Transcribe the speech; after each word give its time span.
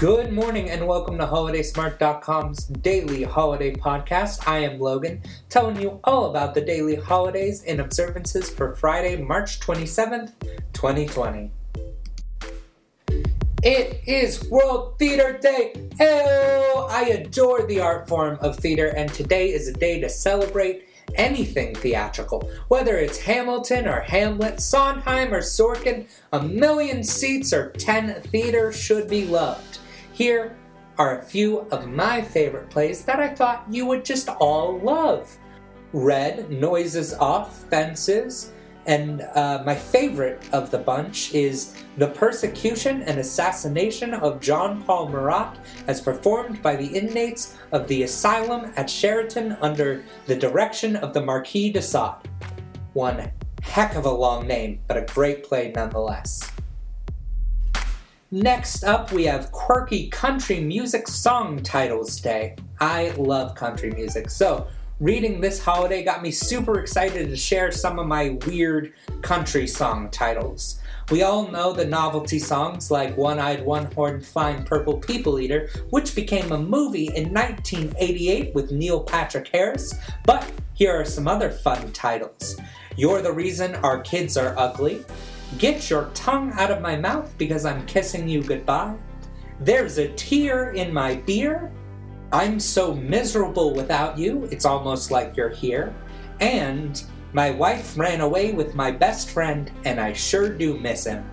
Good 0.00 0.32
morning 0.32 0.70
and 0.70 0.86
welcome 0.86 1.18
to 1.18 1.26
HolidaySmart.com's 1.26 2.64
daily 2.64 3.22
holiday 3.22 3.74
podcast. 3.74 4.48
I 4.48 4.60
am 4.60 4.80
Logan, 4.80 5.20
telling 5.50 5.78
you 5.78 6.00
all 6.04 6.30
about 6.30 6.54
the 6.54 6.62
daily 6.62 6.94
holidays 6.94 7.62
and 7.64 7.82
observances 7.82 8.48
for 8.48 8.74
Friday, 8.76 9.22
March 9.22 9.60
27th, 9.60 10.32
2020. 10.72 11.50
It 13.62 14.00
is 14.06 14.48
World 14.48 14.98
Theater 14.98 15.38
Day! 15.38 15.74
Oh, 16.00 16.88
I 16.90 17.02
adore 17.10 17.66
the 17.66 17.80
art 17.80 18.08
form 18.08 18.38
of 18.40 18.56
theater, 18.56 18.94
and 18.96 19.12
today 19.12 19.52
is 19.52 19.68
a 19.68 19.74
day 19.74 20.00
to 20.00 20.08
celebrate 20.08 20.88
anything 21.14 21.74
theatrical. 21.74 22.50
Whether 22.68 22.96
it's 22.96 23.18
Hamilton 23.18 23.86
or 23.86 24.00
Hamlet, 24.00 24.60
Sondheim 24.60 25.34
or 25.34 25.42
Sorkin, 25.42 26.08
a 26.32 26.42
million 26.42 27.04
seats 27.04 27.52
or 27.52 27.72
ten 27.72 28.22
theater 28.22 28.72
should 28.72 29.06
be 29.06 29.26
loved. 29.26 29.80
Here 30.20 30.54
are 30.98 31.18
a 31.18 31.22
few 31.22 31.60
of 31.70 31.88
my 31.88 32.20
favorite 32.20 32.68
plays 32.68 33.06
that 33.06 33.20
I 33.20 33.28
thought 33.28 33.64
you 33.70 33.86
would 33.86 34.04
just 34.04 34.28
all 34.28 34.78
love. 34.80 35.34
Red, 35.94 36.50
Noises 36.50 37.14
Off, 37.14 37.64
Fences, 37.70 38.52
and 38.84 39.22
uh, 39.34 39.62
my 39.64 39.74
favorite 39.74 40.46
of 40.52 40.70
the 40.70 40.76
bunch 40.76 41.32
is 41.32 41.74
The 41.96 42.08
Persecution 42.08 43.00
and 43.04 43.18
Assassination 43.18 44.12
of 44.12 44.42
John 44.42 44.82
Paul 44.82 45.08
Marat, 45.08 45.54
as 45.86 46.02
performed 46.02 46.60
by 46.60 46.76
the 46.76 46.98
inmates 46.98 47.56
of 47.72 47.88
the 47.88 48.02
asylum 48.02 48.74
at 48.76 48.88
Charenton 48.88 49.56
under 49.62 50.04
the 50.26 50.36
direction 50.36 50.96
of 50.96 51.14
the 51.14 51.22
Marquis 51.22 51.72
de 51.72 51.80
Sade. 51.80 52.28
One 52.92 53.32
heck 53.62 53.94
of 53.94 54.04
a 54.04 54.12
long 54.12 54.46
name, 54.46 54.80
but 54.86 54.98
a 54.98 55.12
great 55.14 55.44
play 55.44 55.72
nonetheless. 55.74 56.52
Next 58.32 58.84
up, 58.84 59.10
we 59.10 59.24
have 59.24 59.50
Quirky 59.50 60.08
Country 60.08 60.60
Music 60.60 61.08
Song 61.08 61.60
Titles 61.64 62.20
Day. 62.20 62.54
I 62.78 63.10
love 63.16 63.56
country 63.56 63.90
music, 63.90 64.30
so 64.30 64.68
reading 65.00 65.40
this 65.40 65.60
holiday 65.60 66.04
got 66.04 66.22
me 66.22 66.30
super 66.30 66.78
excited 66.78 67.28
to 67.28 67.36
share 67.36 67.72
some 67.72 67.98
of 67.98 68.06
my 68.06 68.38
weird 68.46 68.92
country 69.22 69.66
song 69.66 70.10
titles. 70.10 70.78
We 71.10 71.24
all 71.24 71.48
know 71.48 71.72
the 71.72 71.84
novelty 71.84 72.38
songs 72.38 72.88
like 72.88 73.16
One 73.16 73.40
Eyed 73.40 73.66
One 73.66 73.90
Horned 73.90 74.24
Flying 74.24 74.62
Purple 74.62 74.98
People 74.98 75.40
Eater, 75.40 75.68
which 75.90 76.14
became 76.14 76.52
a 76.52 76.58
movie 76.58 77.10
in 77.16 77.34
1988 77.34 78.54
with 78.54 78.70
Neil 78.70 79.02
Patrick 79.02 79.48
Harris, 79.48 79.92
but 80.24 80.48
here 80.74 80.92
are 80.92 81.04
some 81.04 81.26
other 81.26 81.50
fun 81.50 81.90
titles. 81.90 82.56
You're 82.96 83.22
the 83.22 83.32
Reason 83.32 83.74
Our 83.76 84.00
Kids 84.02 84.36
Are 84.36 84.54
Ugly, 84.56 85.04
Get 85.58 85.90
your 85.90 86.10
tongue 86.14 86.52
out 86.52 86.70
of 86.70 86.80
my 86.80 86.96
mouth 86.96 87.36
because 87.36 87.64
I'm 87.64 87.84
kissing 87.86 88.28
you 88.28 88.42
goodbye. 88.42 88.96
There's 89.58 89.98
a 89.98 90.08
tear 90.14 90.70
in 90.70 90.92
my 90.92 91.16
beer. 91.16 91.72
I'm 92.32 92.60
so 92.60 92.94
miserable 92.94 93.74
without 93.74 94.16
you, 94.16 94.44
it's 94.52 94.64
almost 94.64 95.10
like 95.10 95.36
you're 95.36 95.48
here. 95.48 95.92
And 96.38 97.02
my 97.32 97.50
wife 97.50 97.98
ran 97.98 98.20
away 98.20 98.52
with 98.52 98.74
my 98.74 98.90
best 98.90 99.30
friend, 99.30 99.70
and 99.84 100.00
I 100.00 100.12
sure 100.12 100.48
do 100.48 100.78
miss 100.78 101.04
him. 101.04 101.28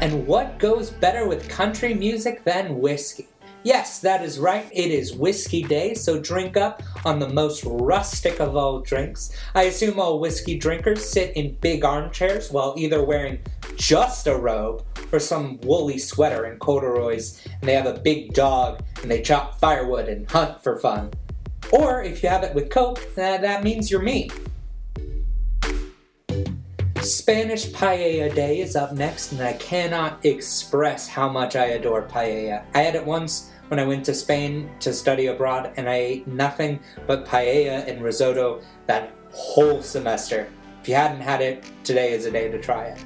And 0.00 0.26
what 0.26 0.58
goes 0.58 0.90
better 0.90 1.26
with 1.26 1.48
country 1.48 1.94
music 1.94 2.44
than 2.44 2.78
whiskey? 2.78 3.28
Yes, 3.66 3.98
that 3.98 4.22
is 4.22 4.38
right. 4.38 4.68
It 4.70 4.92
is 4.92 5.12
Whiskey 5.12 5.64
Day, 5.64 5.94
so 5.94 6.20
drink 6.20 6.56
up 6.56 6.84
on 7.04 7.18
the 7.18 7.28
most 7.28 7.64
rustic 7.66 8.38
of 8.38 8.54
all 8.54 8.78
drinks. 8.78 9.32
I 9.56 9.64
assume 9.64 9.98
all 9.98 10.20
whiskey 10.20 10.56
drinkers 10.56 11.04
sit 11.04 11.36
in 11.36 11.56
big 11.56 11.84
armchairs 11.84 12.52
while 12.52 12.76
either 12.78 13.04
wearing 13.04 13.40
just 13.74 14.28
a 14.28 14.36
robe 14.36 14.84
or 15.10 15.18
some 15.18 15.58
woolly 15.62 15.98
sweater 15.98 16.44
and 16.44 16.60
corduroys, 16.60 17.44
and 17.44 17.68
they 17.68 17.74
have 17.74 17.86
a 17.86 17.98
big 17.98 18.34
dog 18.34 18.84
and 19.02 19.10
they 19.10 19.20
chop 19.20 19.58
firewood 19.58 20.08
and 20.08 20.30
hunt 20.30 20.62
for 20.62 20.78
fun. 20.78 21.10
Or 21.72 22.04
if 22.04 22.22
you 22.22 22.28
have 22.28 22.44
it 22.44 22.54
with 22.54 22.70
Coke, 22.70 23.00
uh, 23.18 23.38
that 23.38 23.64
means 23.64 23.90
you're 23.90 24.00
me. 24.00 24.30
Spanish 27.02 27.66
Paella 27.68 28.34
Day 28.34 28.60
is 28.60 28.74
up 28.74 28.92
next, 28.92 29.30
and 29.30 29.40
I 29.40 29.52
cannot 29.54 30.24
express 30.24 31.06
how 31.08 31.28
much 31.28 31.54
I 31.54 31.66
adore 31.66 32.02
paella. 32.02 32.64
I 32.74 32.82
had 32.82 32.96
it 32.96 33.06
once 33.06 33.50
when 33.68 33.80
I 33.80 33.84
went 33.84 34.04
to 34.06 34.14
Spain 34.14 34.70
to 34.80 34.92
study 34.92 35.26
abroad, 35.26 35.72
and 35.76 35.88
I 35.88 35.94
ate 35.94 36.26
nothing 36.26 36.80
but 37.06 37.26
paella 37.26 37.86
and 37.88 38.02
risotto 38.02 38.60
that 38.86 39.12
whole 39.32 39.82
semester. 39.82 40.48
If 40.82 40.88
you 40.88 40.94
hadn't 40.94 41.20
had 41.20 41.40
it, 41.40 41.64
today 41.84 42.12
is 42.12 42.26
a 42.26 42.30
day 42.30 42.50
to 42.50 42.60
try 42.60 42.84
it. 42.84 43.04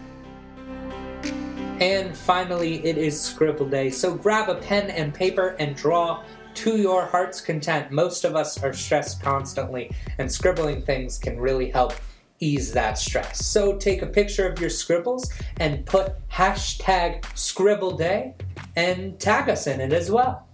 And 1.80 2.14
finally, 2.14 2.84
it 2.84 2.98
is 2.98 3.18
Scribble 3.18 3.68
Day, 3.68 3.90
so 3.90 4.14
grab 4.14 4.50
a 4.50 4.56
pen 4.56 4.90
and 4.90 5.14
paper 5.14 5.56
and 5.58 5.74
draw 5.74 6.22
to 6.52 6.76
your 6.76 7.06
heart's 7.06 7.40
content. 7.40 7.90
Most 7.90 8.24
of 8.24 8.36
us 8.36 8.62
are 8.62 8.74
stressed 8.74 9.22
constantly, 9.22 9.90
and 10.18 10.30
scribbling 10.30 10.82
things 10.82 11.18
can 11.18 11.40
really 11.40 11.70
help 11.70 11.94
ease 12.40 12.72
that 12.72 12.98
stress. 12.98 13.46
So 13.46 13.76
take 13.76 14.02
a 14.02 14.06
picture 14.06 14.46
of 14.46 14.58
your 14.60 14.70
scribbles 14.70 15.30
and 15.58 15.86
put 15.86 16.14
hashtag 16.28 17.24
Scribble 17.36 17.96
Day 17.96 18.34
and 18.76 19.18
tag 19.18 19.48
us 19.48 19.66
in 19.66 19.80
it 19.80 19.92
as 19.92 20.10
well. 20.10 20.46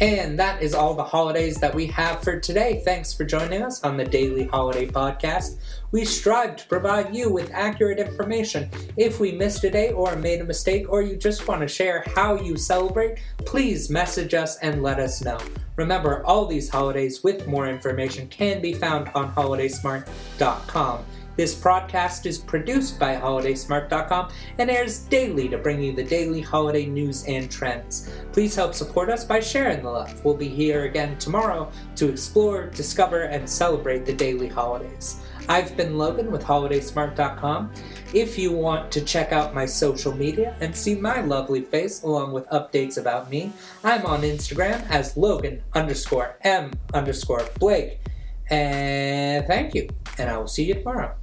And 0.00 0.38
that 0.38 0.62
is 0.62 0.74
all 0.74 0.94
the 0.94 1.04
holidays 1.04 1.56
that 1.56 1.74
we 1.74 1.86
have 1.86 2.22
for 2.22 2.38
today. 2.38 2.82
Thanks 2.84 3.14
for 3.14 3.24
joining 3.24 3.62
us 3.62 3.82
on 3.82 3.96
the 3.96 4.04
Daily 4.04 4.44
Holiday 4.44 4.86
Podcast. 4.86 5.56
We 5.90 6.04
strive 6.04 6.56
to 6.56 6.66
provide 6.66 7.16
you 7.16 7.32
with 7.32 7.50
accurate 7.52 7.98
information. 7.98 8.68
If 8.98 9.20
we 9.20 9.32
missed 9.32 9.64
a 9.64 9.70
day 9.70 9.92
or 9.92 10.14
made 10.16 10.42
a 10.42 10.44
mistake, 10.44 10.86
or 10.90 11.00
you 11.00 11.16
just 11.16 11.48
want 11.48 11.62
to 11.62 11.68
share 11.68 12.04
how 12.14 12.38
you 12.38 12.58
celebrate, 12.58 13.20
please 13.38 13.88
message 13.88 14.34
us 14.34 14.58
and 14.58 14.82
let 14.82 14.98
us 14.98 15.24
know. 15.24 15.38
Remember, 15.76 16.24
all 16.26 16.44
these 16.44 16.68
holidays 16.68 17.22
with 17.24 17.46
more 17.46 17.66
information 17.66 18.28
can 18.28 18.60
be 18.60 18.74
found 18.74 19.10
on 19.14 19.32
holidaysmart.com. 19.32 21.04
This 21.36 21.54
podcast 21.54 22.24
is 22.24 22.38
produced 22.38 22.98
by 22.98 23.14
HolidaySmart.com 23.14 24.30
and 24.56 24.70
airs 24.70 25.00
daily 25.00 25.50
to 25.50 25.58
bring 25.58 25.82
you 25.82 25.92
the 25.92 26.02
daily 26.02 26.40
holiday 26.40 26.86
news 26.86 27.24
and 27.24 27.50
trends. 27.50 28.10
Please 28.32 28.54
help 28.54 28.72
support 28.72 29.10
us 29.10 29.22
by 29.22 29.40
sharing 29.40 29.82
the 29.82 29.90
love. 29.90 30.24
We'll 30.24 30.34
be 30.34 30.48
here 30.48 30.84
again 30.84 31.18
tomorrow 31.18 31.70
to 31.96 32.08
explore, 32.08 32.68
discover, 32.68 33.24
and 33.24 33.48
celebrate 33.48 34.06
the 34.06 34.14
daily 34.14 34.48
holidays. 34.48 35.20
I've 35.48 35.76
been 35.76 35.98
Logan 35.98 36.32
with 36.32 36.42
HolidaySmart.com. 36.42 37.70
If 38.14 38.38
you 38.38 38.52
want 38.52 38.90
to 38.92 39.02
check 39.02 39.32
out 39.32 39.54
my 39.54 39.66
social 39.66 40.14
media 40.16 40.56
and 40.60 40.74
see 40.74 40.94
my 40.94 41.20
lovely 41.20 41.60
face 41.60 42.02
along 42.02 42.32
with 42.32 42.48
updates 42.48 42.96
about 42.98 43.30
me, 43.30 43.52
I'm 43.84 44.06
on 44.06 44.22
Instagram 44.22 44.88
as 44.88 45.16
Logan 45.18 45.62
underscore 45.74 46.38
M 46.40 46.72
underscore 46.94 47.46
Blake. 47.58 48.00
And 48.48 49.46
thank 49.46 49.74
you, 49.74 49.88
and 50.18 50.30
I 50.30 50.38
will 50.38 50.46
see 50.46 50.64
you 50.64 50.74
tomorrow. 50.74 51.14